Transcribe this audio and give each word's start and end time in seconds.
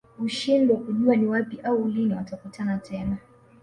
Hushindwa 0.17 0.77
kujua 0.77 1.15
ni 1.15 1.25
wapi 1.25 1.59
au 1.63 1.87
lini 1.87 2.13
watakutana 2.15 2.77
tena 2.77 3.17